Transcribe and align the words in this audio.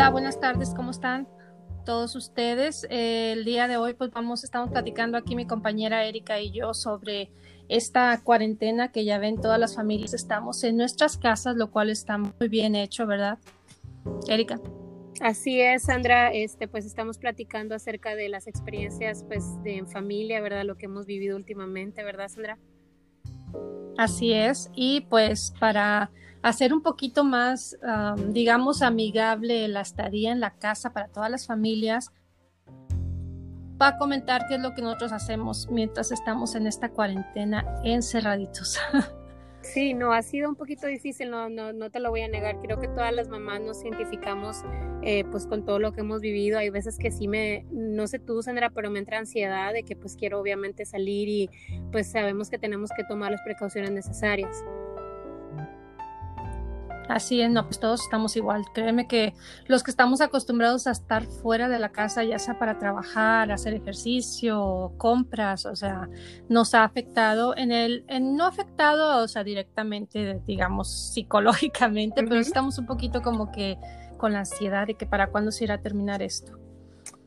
Hola, 0.00 0.08
buenas 0.08 0.40
tardes, 0.40 0.72
¿cómo 0.74 0.92
están 0.92 1.28
todos 1.84 2.16
ustedes? 2.16 2.86
Eh, 2.88 3.32
el 3.32 3.44
día 3.44 3.68
de 3.68 3.76
hoy, 3.76 3.92
pues 3.92 4.10
vamos, 4.10 4.44
estamos 4.44 4.70
platicando 4.70 5.18
aquí 5.18 5.36
mi 5.36 5.46
compañera 5.46 6.06
Erika 6.06 6.40
y 6.40 6.50
yo 6.52 6.72
sobre 6.72 7.30
esta 7.68 8.18
cuarentena 8.24 8.92
que 8.92 9.04
ya 9.04 9.18
ven 9.18 9.38
todas 9.38 9.60
las 9.60 9.76
familias, 9.76 10.14
estamos 10.14 10.64
en 10.64 10.78
nuestras 10.78 11.18
casas, 11.18 11.56
lo 11.56 11.70
cual 11.70 11.90
está 11.90 12.16
muy 12.16 12.48
bien 12.48 12.76
hecho, 12.76 13.06
¿verdad? 13.06 13.38
Erika. 14.26 14.58
Así 15.20 15.60
es, 15.60 15.82
Sandra, 15.82 16.32
este, 16.32 16.66
pues 16.66 16.86
estamos 16.86 17.18
platicando 17.18 17.74
acerca 17.74 18.14
de 18.14 18.30
las 18.30 18.46
experiencias 18.46 19.22
pues 19.24 19.62
de 19.64 19.76
en 19.76 19.86
familia, 19.86 20.40
¿verdad? 20.40 20.64
Lo 20.64 20.78
que 20.78 20.86
hemos 20.86 21.04
vivido 21.04 21.36
últimamente, 21.36 22.02
¿verdad, 22.04 22.28
Sandra? 22.28 22.56
Así 23.96 24.32
es, 24.32 24.70
y 24.74 25.02
pues 25.02 25.52
para 25.60 26.10
hacer 26.42 26.72
un 26.72 26.82
poquito 26.82 27.22
más, 27.22 27.76
digamos, 28.28 28.82
amigable 28.82 29.68
la 29.68 29.82
estadía 29.82 30.32
en 30.32 30.40
la 30.40 30.54
casa 30.54 30.92
para 30.92 31.08
todas 31.08 31.30
las 31.30 31.46
familias, 31.46 32.12
va 33.80 33.88
a 33.88 33.98
comentar 33.98 34.46
qué 34.46 34.56
es 34.56 34.60
lo 34.60 34.74
que 34.74 34.82
nosotros 34.82 35.12
hacemos 35.12 35.68
mientras 35.70 36.12
estamos 36.12 36.54
en 36.54 36.66
esta 36.66 36.90
cuarentena 36.90 37.64
encerraditos. 37.84 38.78
Sí, 39.62 39.92
no, 39.92 40.12
ha 40.12 40.22
sido 40.22 40.48
un 40.48 40.56
poquito 40.56 40.86
difícil, 40.86 41.30
no, 41.30 41.48
no, 41.48 41.72
no 41.72 41.90
te 41.90 42.00
lo 42.00 42.10
voy 42.10 42.22
a 42.22 42.28
negar. 42.28 42.58
Creo 42.60 42.80
que 42.80 42.88
todas 42.88 43.12
las 43.12 43.28
mamás 43.28 43.60
nos 43.60 43.82
identificamos 43.84 44.64
eh, 45.02 45.24
pues 45.30 45.46
con 45.46 45.64
todo 45.64 45.78
lo 45.78 45.92
que 45.92 46.00
hemos 46.00 46.20
vivido. 46.20 46.58
Hay 46.58 46.70
veces 46.70 46.98
que 46.98 47.10
sí 47.10 47.28
me, 47.28 47.66
no 47.70 48.06
sé 48.06 48.18
tú, 48.18 48.42
Sandra, 48.42 48.70
pero 48.70 48.90
me 48.90 48.98
entra 48.98 49.18
ansiedad 49.18 49.72
de 49.72 49.82
que 49.82 49.96
pues 49.96 50.16
quiero 50.16 50.40
obviamente 50.40 50.86
salir 50.86 51.28
y 51.28 51.50
pues 51.92 52.10
sabemos 52.10 52.48
que 52.48 52.58
tenemos 52.58 52.90
que 52.96 53.04
tomar 53.04 53.30
las 53.32 53.42
precauciones 53.42 53.90
necesarias. 53.90 54.64
Así 57.10 57.40
es, 57.40 57.50
no, 57.50 57.64
pues 57.64 57.80
todos 57.80 58.02
estamos 58.02 58.36
igual. 58.36 58.64
Créeme 58.72 59.08
que 59.08 59.34
los 59.66 59.82
que 59.82 59.90
estamos 59.90 60.20
acostumbrados 60.20 60.86
a 60.86 60.92
estar 60.92 61.24
fuera 61.24 61.68
de 61.68 61.80
la 61.80 61.88
casa, 61.88 62.22
ya 62.22 62.38
sea 62.38 62.56
para 62.56 62.78
trabajar, 62.78 63.50
hacer 63.50 63.74
ejercicio, 63.74 64.92
compras, 64.96 65.66
o 65.66 65.74
sea, 65.74 66.08
nos 66.48 66.72
ha 66.72 66.84
afectado 66.84 67.56
en 67.56 67.72
el, 67.72 68.04
en, 68.06 68.36
no 68.36 68.46
afectado, 68.46 69.24
o 69.24 69.26
sea, 69.26 69.42
directamente, 69.42 70.40
digamos, 70.46 70.88
psicológicamente, 71.12 72.22
pero 72.22 72.38
estamos 72.38 72.78
un 72.78 72.86
poquito 72.86 73.22
como 73.22 73.50
que 73.50 73.76
con 74.16 74.32
la 74.32 74.40
ansiedad 74.40 74.86
de 74.86 74.94
que 74.94 75.04
para 75.04 75.30
cuándo 75.32 75.50
se 75.50 75.64
irá 75.64 75.74
a 75.74 75.82
terminar 75.82 76.22
esto. 76.22 76.60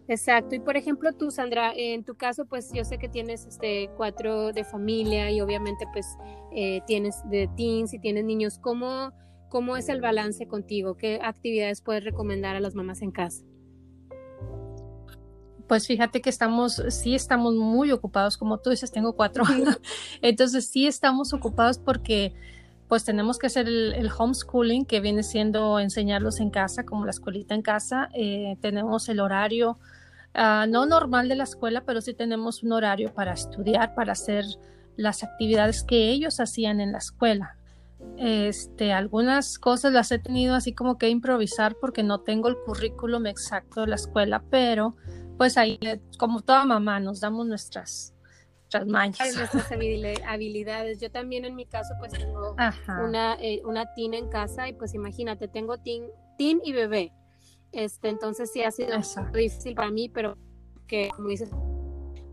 Exacto. 0.07 0.55
Y 0.55 0.59
por 0.59 0.77
ejemplo, 0.77 1.11
tú, 1.11 1.29
Sandra, 1.29 1.73
en 1.75 2.05
tu 2.05 2.15
caso, 2.15 2.45
pues 2.45 2.71
yo 2.71 2.85
sé 2.85 2.99
que 2.99 3.09
tienes 3.09 3.45
este 3.47 3.89
cuatro 3.97 4.53
de 4.53 4.63
familia 4.63 5.29
y 5.29 5.41
obviamente 5.41 5.85
pues 5.91 6.05
eh, 6.53 6.81
tienes 6.87 7.21
de 7.29 7.49
teens 7.57 7.93
y 7.93 7.99
tienes 7.99 8.23
niños. 8.23 8.59
¿Cómo, 8.59 9.11
¿Cómo 9.53 9.77
es 9.77 9.87
el 9.87 10.01
balance 10.01 10.47
contigo? 10.47 10.97
¿Qué 10.97 11.19
actividades 11.21 11.79
puedes 11.79 12.03
recomendar 12.03 12.55
a 12.55 12.59
las 12.59 12.73
mamás 12.73 13.03
en 13.03 13.11
casa? 13.11 13.43
Pues 15.67 15.85
fíjate 15.85 16.23
que 16.23 16.31
estamos, 16.31 16.81
sí 16.89 17.13
estamos 17.13 17.53
muy 17.53 17.91
ocupados, 17.91 18.35
como 18.35 18.57
tú 18.57 18.71
dices, 18.71 18.91
tengo 18.91 19.13
cuatro, 19.13 19.43
entonces 20.23 20.65
sí 20.65 20.87
estamos 20.87 21.33
ocupados 21.33 21.77
porque 21.77 22.33
pues 22.87 23.05
tenemos 23.05 23.37
que 23.37 23.45
hacer 23.45 23.67
el, 23.67 24.09
homeschooling, 24.17 24.85
que 24.85 25.01
viene 25.01 25.21
siendo 25.21 25.79
enseñarlos 25.79 26.39
en 26.39 26.49
casa, 26.49 26.83
como 26.83 27.05
la 27.05 27.11
escuelita 27.11 27.53
en 27.53 27.61
casa, 27.61 28.09
eh, 28.15 28.57
tenemos 28.59 29.07
el 29.07 29.19
horario, 29.19 29.77
ah, 30.33 30.65
no 30.67 30.87
normal 30.87 31.29
de 31.29 31.35
la 31.35 31.43
escuela, 31.43 31.83
pero 31.85 32.01
sí 32.01 32.15
tenemos 32.15 32.63
un 32.63 32.71
horario 32.71 33.13
para 33.13 33.33
estudiar, 33.33 33.93
para 33.93 34.13
hacer 34.13 34.45
las 34.95 35.21
actividades 35.23 35.83
que 35.83 36.09
ellos 36.09 36.39
hacían 36.39 36.81
en 36.81 36.91
la 36.91 36.97
escuela. 36.97 37.55
Este, 38.17 38.93
algunas 38.93 39.57
cosas 39.57 39.91
las 39.91 40.11
he 40.11 40.19
tenido 40.19 40.55
así 40.55 40.73
como 40.73 40.97
que 40.97 41.09
improvisar 41.09 41.75
porque 41.79 42.03
no 42.03 42.21
tengo 42.21 42.47
el 42.47 42.57
currículum 42.57 43.25
exacto 43.25 43.81
de 43.81 43.87
la 43.87 43.95
escuela, 43.95 44.43
pero 44.49 44.95
pues 45.37 45.57
ahí, 45.57 45.79
como 46.19 46.41
toda 46.41 46.63
mamá, 46.63 46.99
nos 46.99 47.19
damos 47.19 47.47
nuestras, 47.47 48.13
nuestras 48.61 48.85
mañas. 48.85 49.35
Nuestras 49.35 49.71
habilidades. 50.27 50.99
Yo 50.99 51.11
también 51.11 51.43
en 51.45 51.55
mi 51.55 51.65
caso 51.65 51.93
pues 51.99 52.13
tengo 52.13 52.55
una, 53.03 53.35
eh, 53.41 53.61
una 53.65 53.93
teen 53.93 54.13
en 54.13 54.29
casa 54.29 54.69
y 54.69 54.73
pues 54.73 54.93
imagínate, 54.93 55.47
tengo 55.47 55.77
teen, 55.79 56.05
teen 56.37 56.61
y 56.63 56.71
bebé. 56.71 57.11
Este, 57.71 58.09
entonces 58.09 58.51
sí 58.53 58.63
ha 58.63 58.69
sido 58.69 58.95
difícil 59.33 59.73
para 59.73 59.89
mí, 59.89 60.07
pero 60.07 60.37
que 60.87 61.09
como 61.15 61.29
dices, 61.29 61.49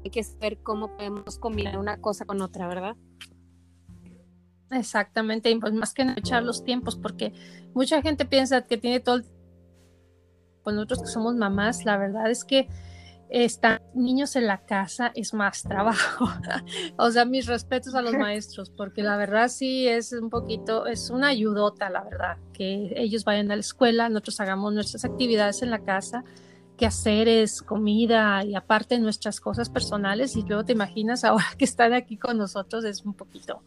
hay 0.04 0.10
que 0.10 0.22
saber 0.22 0.58
cómo 0.62 0.94
podemos 0.96 1.38
combinar 1.38 1.78
una 1.78 1.98
cosa 1.98 2.26
con 2.26 2.42
otra, 2.42 2.68
¿verdad? 2.68 2.96
Exactamente, 4.70 5.50
y 5.50 5.58
pues 5.58 5.72
más 5.72 5.94
que 5.94 6.04
no 6.04 6.12
echar 6.12 6.42
los 6.42 6.64
tiempos, 6.64 6.96
porque 6.96 7.32
mucha 7.74 8.02
gente 8.02 8.24
piensa 8.24 8.62
que 8.66 8.76
tiene 8.76 9.00
todo 9.00 9.16
el 9.16 9.24
pues 10.62 10.76
nosotros 10.76 11.00
que 11.02 11.08
somos 11.08 11.34
mamás, 11.36 11.84
la 11.84 11.96
verdad 11.96 12.30
es 12.30 12.44
que 12.44 12.68
están 13.30 13.80
niños 13.94 14.34
en 14.34 14.46
la 14.46 14.64
casa 14.64 15.12
es 15.14 15.32
más 15.32 15.62
trabajo. 15.68 16.28
o 16.96 17.10
sea, 17.10 17.24
mis 17.24 17.46
respetos 17.46 17.94
a 17.94 18.02
los 18.02 18.12
maestros, 18.18 18.70
porque 18.70 19.02
la 19.02 19.16
verdad 19.16 19.48
sí 19.48 19.88
es 19.88 20.12
un 20.12 20.30
poquito, 20.30 20.86
es 20.86 21.10
una 21.10 21.28
ayudota, 21.28 21.90
la 21.90 22.02
verdad, 22.02 22.36
que 22.52 22.92
ellos 22.96 23.24
vayan 23.24 23.50
a 23.50 23.56
la 23.56 23.60
escuela, 23.60 24.08
nosotros 24.08 24.40
hagamos 24.40 24.74
nuestras 24.74 25.04
actividades 25.04 25.62
en 25.62 25.70
la 25.70 25.80
casa, 25.80 26.24
que 26.76 26.86
hacer 26.86 27.28
es 27.28 27.62
comida 27.62 28.42
y 28.44 28.54
aparte 28.54 28.98
nuestras 28.98 29.40
cosas 29.40 29.68
personales, 29.68 30.34
y 30.36 30.42
luego 30.42 30.64
te 30.64 30.72
imaginas 30.72 31.24
ahora 31.24 31.46
que 31.58 31.64
están 31.64 31.92
aquí 31.92 32.16
con 32.16 32.36
nosotros, 32.36 32.84
es 32.84 33.04
un 33.04 33.14
poquito 33.14 33.62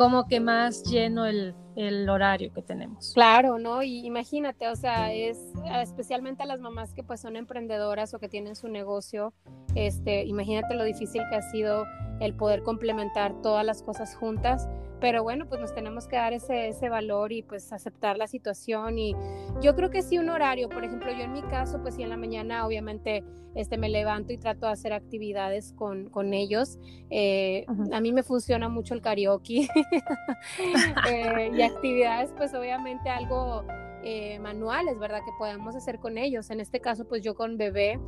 como 0.00 0.26
que 0.26 0.40
más 0.40 0.82
lleno 0.84 1.26
el, 1.26 1.54
el, 1.76 2.08
horario 2.08 2.50
que 2.54 2.62
tenemos. 2.62 3.12
Claro, 3.12 3.58
¿no? 3.58 3.82
Y 3.82 4.06
imagínate, 4.06 4.66
o 4.68 4.74
sea, 4.74 5.12
es 5.12 5.38
especialmente 5.82 6.42
a 6.42 6.46
las 6.46 6.58
mamás 6.58 6.94
que 6.94 7.02
pues 7.02 7.20
son 7.20 7.36
emprendedoras 7.36 8.14
o 8.14 8.18
que 8.18 8.26
tienen 8.26 8.56
su 8.56 8.68
negocio, 8.68 9.34
este, 9.74 10.24
imagínate 10.24 10.72
lo 10.72 10.84
difícil 10.84 11.20
que 11.28 11.36
ha 11.36 11.42
sido 11.42 11.84
el 12.18 12.34
poder 12.34 12.62
complementar 12.62 13.42
todas 13.42 13.62
las 13.62 13.82
cosas 13.82 14.16
juntas 14.16 14.70
pero 15.00 15.22
bueno, 15.22 15.46
pues 15.48 15.60
nos 15.60 15.74
tenemos 15.74 16.06
que 16.06 16.16
dar 16.16 16.32
ese, 16.32 16.68
ese 16.68 16.88
valor 16.88 17.32
y 17.32 17.42
pues 17.42 17.72
aceptar 17.72 18.16
la 18.18 18.26
situación 18.26 18.98
y 18.98 19.14
yo 19.62 19.74
creo 19.74 19.90
que 19.90 20.02
sí 20.02 20.18
un 20.18 20.28
horario, 20.28 20.68
por 20.68 20.84
ejemplo, 20.84 21.10
yo 21.10 21.24
en 21.24 21.32
mi 21.32 21.42
caso, 21.42 21.80
pues 21.80 21.94
sí 21.94 22.02
en 22.02 22.10
la 22.10 22.16
mañana 22.16 22.66
obviamente 22.66 23.24
este, 23.54 23.78
me 23.78 23.88
levanto 23.88 24.32
y 24.32 24.38
trato 24.38 24.66
de 24.66 24.72
hacer 24.72 24.92
actividades 24.92 25.72
con, 25.72 26.08
con 26.10 26.34
ellos. 26.34 26.78
Eh, 27.10 27.66
a 27.92 28.00
mí 28.00 28.12
me 28.12 28.22
funciona 28.22 28.68
mucho 28.68 28.94
el 28.94 29.00
karaoke 29.00 29.68
eh, 31.10 31.50
y 31.52 31.62
actividades 31.62 32.32
pues 32.36 32.54
obviamente 32.54 33.10
algo 33.10 33.64
eh, 34.02 34.38
manuales, 34.38 34.98
¿verdad? 34.98 35.20
Que 35.24 35.32
podemos 35.38 35.74
hacer 35.74 35.98
con 35.98 36.16
ellos. 36.16 36.50
En 36.50 36.60
este 36.60 36.80
caso, 36.80 37.06
pues 37.06 37.22
yo 37.22 37.34
con 37.34 37.56
bebé 37.56 37.98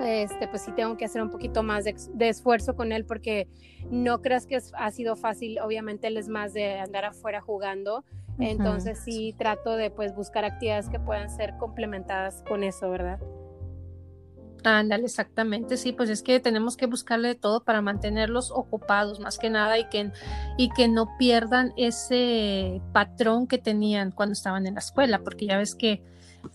este, 0.00 0.48
pues 0.48 0.62
sí 0.62 0.72
tengo 0.72 0.96
que 0.96 1.04
hacer 1.04 1.22
un 1.22 1.30
poquito 1.30 1.62
más 1.62 1.84
de, 1.84 2.28
esfuerzo 2.28 2.74
con 2.74 2.92
él 2.92 3.04
porque 3.04 3.48
no 3.90 4.20
creas 4.20 4.46
que 4.46 4.58
ha 4.74 4.90
sido 4.90 5.16
fácil, 5.16 5.58
obviamente 5.60 6.08
él 6.08 6.16
es 6.16 6.28
más 6.28 6.52
de 6.52 6.78
andar 6.78 7.04
afuera 7.04 7.40
jugando, 7.40 8.04
entonces 8.38 8.98
sí 8.98 9.34
trato 9.38 9.76
de 9.76 9.90
pues 9.90 10.14
buscar 10.14 10.44
actividades 10.44 10.88
que 10.88 11.00
puedan 11.00 11.30
ser 11.30 11.56
complementadas 11.58 12.42
con 12.46 12.62
eso, 12.64 12.90
¿verdad? 12.90 13.18
Ándale, 14.64 15.04
exactamente, 15.04 15.76
sí, 15.76 15.92
pues 15.92 16.10
es 16.10 16.22
que 16.22 16.40
tenemos 16.40 16.76
que 16.76 16.86
buscarle 16.86 17.36
todo 17.36 17.62
para 17.62 17.80
mantenerlos 17.82 18.50
ocupados 18.50 19.20
más 19.20 19.38
que 19.38 19.48
nada 19.48 19.78
y 19.78 19.88
que, 19.88 20.10
y 20.58 20.70
que 20.70 20.88
no 20.88 21.16
pierdan 21.18 21.72
ese 21.76 22.82
patrón 22.92 23.46
que 23.46 23.58
tenían 23.58 24.10
cuando 24.10 24.32
estaban 24.32 24.66
en 24.66 24.74
la 24.74 24.80
escuela, 24.80 25.20
porque 25.20 25.46
ya 25.46 25.56
ves 25.56 25.76
que 25.76 26.02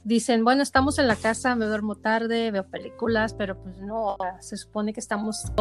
dicen, 0.03 0.43
bueno, 0.43 0.63
estamos 0.63 0.99
en 0.99 1.07
la 1.07 1.15
casa, 1.15 1.55
me 1.55 1.65
duermo 1.65 1.95
tarde, 1.95 2.51
veo 2.51 2.67
películas, 2.67 3.33
pero 3.33 3.61
pues 3.61 3.77
no, 3.77 4.17
se 4.39 4.57
supone 4.57 4.93
que 4.93 4.99
estamos 4.99 5.51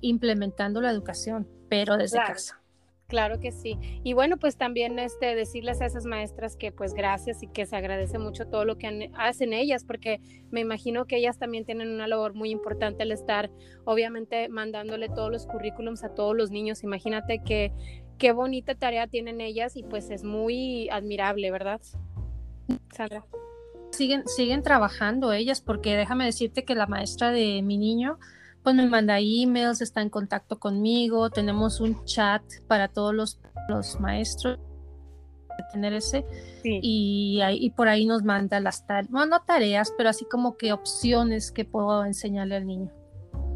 implementando 0.00 0.80
la 0.80 0.90
educación, 0.90 1.48
pero 1.68 1.96
desde 1.96 2.18
casa. 2.18 2.60
Claro 3.08 3.38
que 3.38 3.52
sí. 3.52 3.78
Y 4.02 4.14
bueno, 4.14 4.36
pues 4.36 4.56
también 4.56 4.98
este 4.98 5.36
decirles 5.36 5.80
a 5.80 5.86
esas 5.86 6.06
maestras 6.06 6.56
que 6.56 6.72
pues 6.72 6.92
gracias 6.92 7.40
y 7.40 7.46
que 7.46 7.64
se 7.64 7.76
agradece 7.76 8.18
mucho 8.18 8.48
todo 8.48 8.64
lo 8.64 8.78
que 8.78 9.12
hacen 9.16 9.52
ellas, 9.52 9.84
porque 9.84 10.20
me 10.50 10.60
imagino 10.60 11.04
que 11.04 11.18
ellas 11.18 11.38
también 11.38 11.64
tienen 11.64 11.88
una 11.88 12.08
labor 12.08 12.34
muy 12.34 12.50
importante 12.50 13.04
al 13.04 13.12
estar 13.12 13.48
obviamente 13.84 14.48
mandándole 14.48 15.08
todos 15.08 15.30
los 15.30 15.46
currículums 15.46 16.02
a 16.02 16.14
todos 16.14 16.36
los 16.36 16.50
niños. 16.50 16.82
Imagínate 16.82 17.42
que 17.44 17.72
qué 18.18 18.32
bonita 18.32 18.74
tarea 18.74 19.06
tienen 19.06 19.40
ellas 19.40 19.76
y 19.76 19.84
pues 19.84 20.10
es 20.10 20.24
muy 20.24 20.88
admirable, 20.88 21.52
¿verdad? 21.52 21.80
Sandra. 22.94 23.24
Siguen, 23.92 24.26
siguen 24.26 24.62
trabajando 24.62 25.32
ellas, 25.32 25.60
porque 25.60 25.96
déjame 25.96 26.24
decirte 26.24 26.64
que 26.64 26.74
la 26.74 26.86
maestra 26.86 27.30
de 27.30 27.62
mi 27.62 27.78
niño, 27.78 28.18
pues 28.62 28.74
me 28.74 28.86
manda 28.88 29.20
emails, 29.20 29.80
está 29.80 30.02
en 30.02 30.10
contacto 30.10 30.58
conmigo, 30.58 31.30
tenemos 31.30 31.80
un 31.80 32.04
chat 32.04 32.42
para 32.66 32.88
todos 32.88 33.14
los, 33.14 33.40
los 33.68 33.98
maestros 34.00 34.58
tener 35.72 35.92
ese 35.94 36.24
y, 36.64 37.40
y, 37.42 37.70
por 37.70 37.88
ahí 37.88 38.06
nos 38.06 38.22
manda 38.22 38.60
las 38.60 38.86
tareas, 38.86 39.10
bueno, 39.10 39.26
no 39.26 39.42
tareas, 39.42 39.92
pero 39.96 40.08
así 40.08 40.24
como 40.24 40.56
que 40.56 40.72
opciones 40.72 41.52
que 41.52 41.64
puedo 41.64 42.04
enseñarle 42.04 42.56
al 42.56 42.66
niño. 42.66 42.90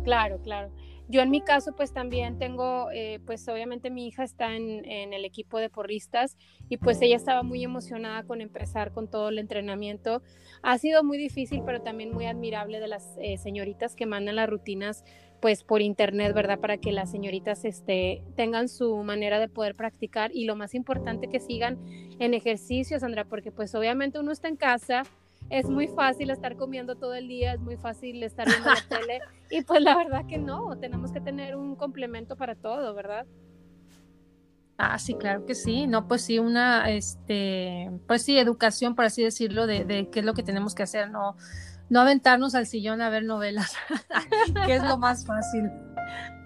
Claro, 0.04 0.40
claro. 0.42 0.70
Yo 1.10 1.22
en 1.22 1.30
mi 1.30 1.40
caso 1.40 1.72
pues 1.74 1.92
también 1.92 2.38
tengo, 2.38 2.88
eh, 2.92 3.18
pues 3.26 3.48
obviamente 3.48 3.90
mi 3.90 4.06
hija 4.06 4.22
está 4.22 4.54
en, 4.54 4.84
en, 4.84 5.12
el 5.12 5.24
equipo 5.24 5.58
de 5.58 5.68
porristas 5.68 6.36
y 6.68 6.76
pues 6.76 7.02
ella 7.02 7.16
estaba 7.16 7.42
muy 7.42 7.64
emocionada 7.64 8.22
con 8.22 8.40
empezar 8.40 8.92
con 8.92 9.10
todo 9.10 9.30
el 9.30 9.40
entrenamiento. 9.40 10.22
Ha 10.62 10.78
sido 10.78 11.02
muy 11.02 11.18
difícil, 11.18 11.62
pero 11.66 11.82
también 11.82 12.12
muy 12.12 12.26
admirable 12.26 12.78
de 12.78 12.86
las 12.86 13.16
eh, 13.20 13.38
señoritas 13.38 13.96
que 13.96 14.06
mandan 14.06 14.36
las 14.36 14.48
rutinas 14.48 15.02
pues 15.40 15.64
por 15.64 15.82
internet, 15.82 16.32
¿verdad? 16.32 16.60
Para 16.60 16.76
que 16.76 16.92
las 16.92 17.10
señoritas 17.10 17.64
este, 17.64 18.22
tengan 18.36 18.68
su 18.68 18.94
manera 19.02 19.40
de 19.40 19.48
poder 19.48 19.74
practicar 19.74 20.30
y 20.32 20.44
lo 20.44 20.54
más 20.54 20.74
importante 20.74 21.28
que 21.28 21.40
sigan 21.40 21.78
en 22.20 22.34
ejercicio, 22.34 23.00
Sandra, 23.00 23.24
porque 23.24 23.50
pues 23.50 23.74
obviamente 23.74 24.20
uno 24.20 24.30
está 24.30 24.48
en 24.48 24.56
casa, 24.56 25.02
es 25.50 25.68
muy 25.68 25.88
fácil 25.88 26.30
estar 26.30 26.56
comiendo 26.56 26.96
todo 26.96 27.14
el 27.14 27.28
día, 27.28 27.54
es 27.54 27.60
muy 27.60 27.76
fácil 27.76 28.22
estar 28.22 28.46
viendo 28.46 28.70
la 28.70 28.76
tele 28.88 29.20
y 29.50 29.62
pues 29.62 29.82
la 29.82 29.96
verdad 29.96 30.24
que 30.26 30.38
no, 30.38 30.78
tenemos 30.78 31.12
que 31.12 31.20
tener 31.20 31.56
un 31.56 31.76
complemento 31.76 32.36
para 32.36 32.54
todo, 32.54 32.94
¿verdad? 32.94 33.26
Ah, 34.78 34.98
sí, 34.98 35.14
claro 35.14 35.44
que 35.44 35.54
sí. 35.54 35.86
No, 35.86 36.08
pues 36.08 36.22
sí, 36.22 36.38
una, 36.38 36.88
este, 36.88 37.90
pues 38.06 38.22
sí, 38.22 38.38
educación, 38.38 38.94
por 38.94 39.04
así 39.04 39.22
decirlo, 39.22 39.66
de, 39.66 39.84
de 39.84 40.08
qué 40.08 40.20
es 40.20 40.24
lo 40.24 40.32
que 40.32 40.42
tenemos 40.42 40.74
que 40.74 40.84
hacer, 40.84 41.10
no, 41.10 41.36
no 41.90 42.00
aventarnos 42.00 42.54
al 42.54 42.66
sillón 42.66 43.02
a 43.02 43.10
ver 43.10 43.24
novelas, 43.24 43.74
que 44.66 44.76
es 44.76 44.82
lo 44.82 44.96
más 44.96 45.26
fácil. 45.26 45.68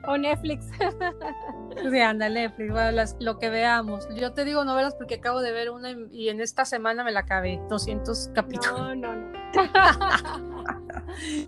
O 0.07 0.17
Netflix. 0.17 0.71
sí, 1.91 2.01
anda, 2.01 2.29
Netflix, 2.29 2.71
bueno, 2.73 3.03
lo 3.21 3.39
que 3.39 3.49
veamos. 3.49 4.09
Yo 4.15 4.33
te 4.33 4.45
digo 4.45 4.65
novelas 4.65 4.95
porque 4.95 5.17
acabo 5.17 5.41
de 5.41 5.53
ver 5.53 5.71
una 5.71 5.91
y 6.13 6.29
en 6.29 6.41
esta 6.41 6.65
semana 6.65 7.05
me 7.05 7.13
la 7.13 7.21
acabé, 7.21 7.61
200 7.69 8.31
capítulos. 8.35 8.79
No, 8.79 8.95
no, 8.95 9.15
no. 9.17 9.45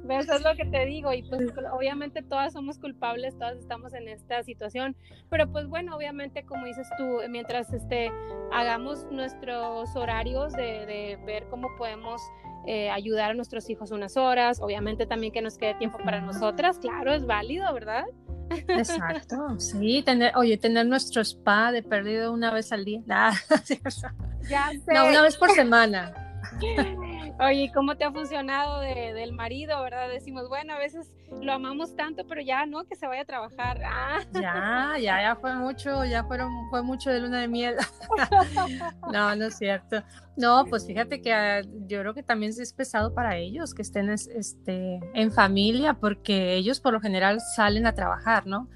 Eso 0.09 0.35
es 0.35 0.43
lo 0.43 0.55
que 0.55 0.65
te 0.65 0.85
digo 0.87 1.13
y 1.13 1.23
pues 1.23 1.53
obviamente 1.73 2.23
todas 2.23 2.53
somos 2.53 2.79
culpables, 2.79 3.37
todas 3.37 3.59
estamos 3.59 3.93
en 3.95 4.09
esta 4.09 4.43
situación, 4.45 4.97
pero 5.29 5.51
pues 5.51 5.67
bueno, 5.67 5.97
obviamente 5.97 6.45
como 6.45 6.67
dices 6.67 6.89
tú, 6.97 7.19
mientras 7.29 7.73
este, 7.73 8.13
hagamos 8.53 9.07
nuestros 9.11 9.95
horarios 9.97 10.53
de, 10.53 10.87
de 10.87 11.19
ver 11.27 11.49
cómo 11.51 11.69
podemos 11.77 12.23
eh, 12.67 12.91
ayudar 12.91 13.31
a 13.31 13.35
nuestros 13.35 13.71
hijos 13.71 13.93
unas 13.93 14.17
horas, 14.17 14.61
obviamente 14.61 15.07
también 15.07 15.33
que 15.33 15.41
nos 15.41 15.57
quede 15.57 15.75
tiempo 15.75 15.99
para 15.99 16.21
nosotras, 16.21 16.79
claro, 16.79 17.13
es 17.13 17.25
válido, 17.25 17.73
¿verdad? 17.73 18.05
Exacto, 18.51 19.59
sí, 19.59 20.03
tener, 20.03 20.37
oye, 20.37 20.57
tener 20.57 20.87
nuestro 20.87 21.23
spa 21.23 21.73
de 21.73 21.83
perdido 21.83 22.33
una 22.33 22.53
vez 22.53 22.73
al 22.73 22.85
día, 22.85 23.01
ya 24.49 24.71
sé. 24.71 24.95
No, 24.95 25.07
una 25.07 25.23
vez 25.23 25.37
por 25.37 25.51
semana. 25.51 26.13
Oye, 27.39 27.71
¿cómo 27.75 27.97
te 27.97 28.05
ha 28.05 28.11
funcionado 28.11 28.81
de, 28.81 29.13
del 29.13 29.33
marido, 29.33 29.83
verdad? 29.83 30.09
Decimos, 30.09 30.49
bueno, 30.49 30.73
a 30.73 30.79
veces 30.79 31.13
lo 31.43 31.53
amamos 31.53 31.95
tanto, 31.95 32.27
pero 32.27 32.41
ya 32.41 32.65
no, 32.65 32.85
que 32.85 32.97
se 32.97 33.07
vaya 33.07 33.23
a 33.23 33.27
trabajar. 33.27 33.83
Ah. 33.85 34.21
Ya, 34.33 34.95
ya, 34.99 35.21
ya 35.21 35.37
fue 35.37 35.55
mucho, 35.55 36.05
ya 36.07 36.25
fueron, 36.25 36.51
fue 36.71 36.83
mucho 36.83 37.11
de 37.11 37.21
luna 37.21 37.41
de 37.41 37.49
miel. 37.49 37.77
no, 39.13 39.37
no 39.37 39.47
es 39.47 39.59
cierto. 39.59 40.03
No, 40.37 40.65
pues 40.65 40.87
fíjate 40.87 41.21
que 41.21 41.35
ah, 41.35 41.61
yo 41.63 42.01
creo 42.01 42.15
que 42.15 42.23
también 42.23 42.53
es 42.57 42.73
pesado 42.73 43.13
para 43.13 43.37
ellos 43.37 43.75
que 43.75 43.83
estén 43.83 44.09
este, 44.09 45.01
en 45.15 45.31
familia, 45.31 45.95
porque 45.95 46.55
ellos 46.55 46.81
por 46.81 46.95
lo 46.95 47.01
general 47.01 47.41
salen 47.55 47.87
a 47.87 47.95
trabajar, 47.95 48.47
¿no? 48.47 48.69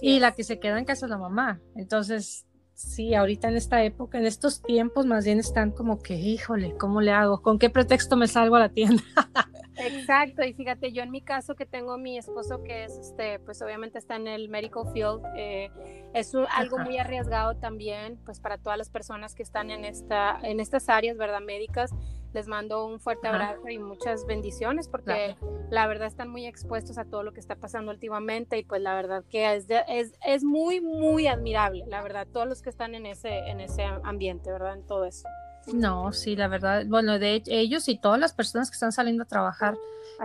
y 0.00 0.20
la 0.20 0.32
que 0.32 0.44
se 0.44 0.58
queda 0.58 0.78
en 0.78 0.84
casa 0.84 1.06
es 1.06 1.10
la 1.10 1.18
mamá. 1.18 1.60
Entonces, 1.74 2.46
sí, 2.74 3.14
ahorita 3.14 3.48
en 3.48 3.56
esta 3.56 3.82
época, 3.84 4.18
en 4.18 4.26
estos 4.26 4.62
tiempos, 4.62 5.06
más 5.06 5.24
bien 5.24 5.38
están 5.38 5.70
como 5.70 6.02
que, 6.02 6.14
híjole, 6.14 6.76
¿cómo 6.76 7.00
le 7.00 7.12
hago? 7.12 7.42
¿Con 7.42 7.58
qué 7.58 7.70
pretexto 7.70 8.16
me 8.16 8.28
salgo 8.28 8.56
a 8.56 8.60
la 8.60 8.68
tienda? 8.68 9.02
Exacto, 9.76 10.44
y 10.44 10.52
fíjate, 10.52 10.92
yo 10.92 11.02
en 11.02 11.10
mi 11.10 11.22
caso 11.22 11.54
que 11.54 11.64
tengo 11.64 11.96
mi 11.96 12.18
esposo 12.18 12.62
que 12.62 12.84
es, 12.84 12.96
este, 12.98 13.38
pues 13.40 13.62
obviamente 13.62 13.98
está 13.98 14.16
en 14.16 14.28
el 14.28 14.48
medical 14.48 14.84
field, 14.92 15.22
eh, 15.36 15.70
es 16.12 16.34
algo 16.50 16.78
muy 16.78 16.98
arriesgado 16.98 17.56
también, 17.56 18.18
pues 18.24 18.38
para 18.38 18.58
todas 18.58 18.78
las 18.78 18.90
personas 18.90 19.34
que 19.34 19.42
están 19.42 19.70
en, 19.70 19.84
esta, 19.84 20.38
en 20.42 20.60
estas 20.60 20.88
áreas, 20.88 21.16
¿verdad? 21.16 21.40
Médicas, 21.40 21.90
les 22.32 22.46
mando 22.48 22.86
un 22.86 23.00
fuerte 23.00 23.28
abrazo 23.28 23.68
y 23.68 23.78
muchas 23.78 24.26
bendiciones 24.26 24.88
porque 24.88 25.36
la 25.70 25.86
verdad 25.86 26.06
están 26.06 26.28
muy 26.28 26.46
expuestos 26.46 26.98
a 26.98 27.04
todo 27.04 27.22
lo 27.22 27.32
que 27.32 27.40
está 27.40 27.56
pasando 27.56 27.92
últimamente 27.92 28.58
y 28.58 28.64
pues 28.64 28.80
la 28.80 28.94
verdad 28.94 29.24
que 29.28 29.54
es, 29.54 29.66
es, 29.88 30.12
es 30.26 30.44
muy, 30.44 30.80
muy 30.80 31.26
admirable, 31.26 31.84
la 31.86 32.02
verdad, 32.02 32.26
todos 32.32 32.46
los 32.46 32.62
que 32.62 32.70
están 32.70 32.94
en 32.94 33.06
ese, 33.06 33.38
en 33.48 33.60
ese 33.60 33.84
ambiente, 34.04 34.50
¿verdad? 34.50 34.74
En 34.74 34.86
todo 34.86 35.04
eso. 35.04 35.28
No, 35.72 36.12
sí, 36.12 36.34
la 36.34 36.48
verdad, 36.48 36.84
bueno, 36.86 37.18
de 37.18 37.42
ellos 37.46 37.88
y 37.88 37.96
todas 37.96 38.18
las 38.18 38.32
personas 38.32 38.70
que 38.70 38.74
están 38.74 38.92
saliendo 38.92 39.22
a 39.22 39.26
trabajar, 39.26 39.76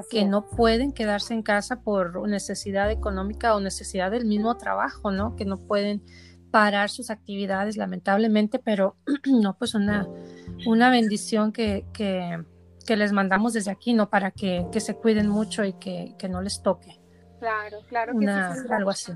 que 0.09 0.25
no 0.25 0.48
pueden 0.50 0.92
quedarse 0.92 1.33
en 1.33 1.44
casa 1.44 1.81
por 1.81 2.27
necesidad 2.27 2.89
económica 2.92 3.56
o 3.56 3.59
necesidad 3.59 4.12
del 4.12 4.25
mismo 4.25 4.57
trabajo, 4.57 5.12
¿no? 5.12 5.36
Que 5.36 5.45
no 5.45 5.57
pueden 5.57 6.04
parar 6.51 6.89
sus 6.89 7.09
actividades, 7.09 7.77
lamentablemente, 7.77 8.59
pero 8.59 8.95
no, 9.25 9.57
pues 9.57 9.75
una, 9.75 10.07
una 10.65 10.89
bendición 10.89 11.51
que, 11.51 11.86
que, 11.94 12.44
les 12.95 13.12
mandamos 13.12 13.54
desde 13.54 13.71
aquí, 13.71 13.94
¿no? 13.94 14.09
Para 14.09 14.31
que, 14.31 14.65
que 14.71 14.80
se 14.80 14.95
cuiden 14.95 15.27
mucho 15.27 15.63
y 15.63 15.74
que, 15.74 16.15
que 16.18 16.30
no 16.30 16.42
les 16.42 16.62
toque. 16.62 17.00
Claro, 17.39 17.77
claro 17.88 18.13
que 18.19 18.25
sí. 18.25 18.68
Algo 18.71 18.89
así. 18.89 19.13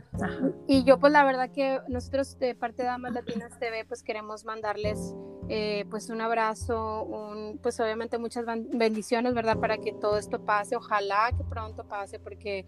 Y 0.67 0.83
yo 0.83 0.99
pues 0.99 1.11
la 1.11 1.23
verdad 1.23 1.49
que 1.49 1.79
nosotros 1.87 2.37
de 2.37 2.53
parte 2.53 2.83
de 2.83 2.89
Damas 2.89 3.13
Latinas 3.13 3.57
TV 3.59 3.83
pues 3.85 4.03
queremos 4.03 4.45
mandarles 4.45 5.15
eh, 5.49 5.85
pues 5.89 6.09
un 6.09 6.21
abrazo, 6.21 7.03
un, 7.03 7.59
pues 7.61 7.79
obviamente 7.79 8.17
muchas 8.19 8.45
bendiciones, 8.45 9.33
¿verdad? 9.33 9.57
Para 9.57 9.77
que 9.77 9.91
todo 9.91 10.17
esto 10.17 10.39
pase, 10.45 10.75
ojalá 10.75 11.31
que 11.35 11.43
pronto 11.43 11.83
pase 11.85 12.19
porque 12.19 12.65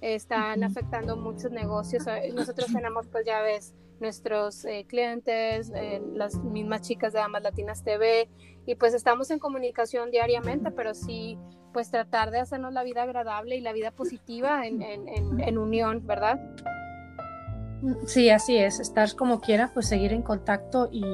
están 0.00 0.62
afectando 0.64 1.16
muchos 1.16 1.50
negocios. 1.50 2.04
Nosotros 2.34 2.72
tenemos 2.72 3.06
pues 3.06 3.24
ya 3.24 3.40
ves 3.40 3.74
nuestros 4.00 4.64
eh, 4.64 4.86
clientes, 4.88 5.70
eh, 5.74 6.02
las 6.14 6.36
mismas 6.36 6.82
chicas 6.82 7.12
de 7.12 7.18
Damas 7.18 7.42
Latinas 7.42 7.84
TV, 7.84 8.28
y 8.66 8.74
pues 8.74 8.94
estamos 8.94 9.30
en 9.30 9.38
comunicación 9.38 10.10
diariamente, 10.10 10.70
pero 10.70 10.94
sí, 10.94 11.38
pues 11.72 11.90
tratar 11.90 12.30
de 12.30 12.40
hacernos 12.40 12.72
la 12.72 12.82
vida 12.82 13.02
agradable 13.02 13.56
y 13.56 13.60
la 13.60 13.72
vida 13.72 13.90
positiva 13.90 14.66
en, 14.66 14.82
en, 14.82 15.58
unión, 15.58 16.06
¿verdad? 16.06 16.40
Sí, 18.06 18.30
así 18.30 18.56
es, 18.56 18.80
estar 18.80 19.14
como 19.14 19.40
quiera, 19.40 19.70
pues 19.72 19.88
seguir 19.88 20.12
en 20.12 20.22
contacto 20.22 20.88
y, 20.90 21.04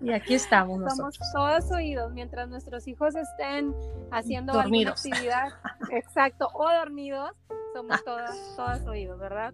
y 0.02 0.12
aquí 0.12 0.36
estamos 0.36 0.80
nosotros. 0.80 1.18
Somos 1.32 1.62
todos 1.62 1.72
oídos 1.72 2.12
mientras 2.14 2.48
nuestros 2.50 2.88
hijos 2.88 3.16
estén 3.16 3.74
haciendo 4.12 4.54
alguna 4.54 4.92
actividad, 4.92 5.50
exacto, 5.92 6.48
o 6.54 6.72
dormidos, 6.72 7.32
somos 7.74 8.04
todas, 8.04 8.54
todas 8.56 8.86
oídos, 8.86 9.20
¿verdad? 9.20 9.54